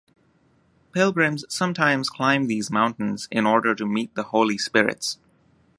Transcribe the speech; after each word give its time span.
Pilgrims 0.93 1.45
sometimes 1.47 2.09
climb 2.09 2.47
these 2.47 2.71
mountains 2.71 3.27
in 3.29 3.45
order 3.45 3.75
to 3.75 3.85
meet 3.85 4.15
the 4.15 4.23
holy 4.23 4.57
spirits. 4.57 5.19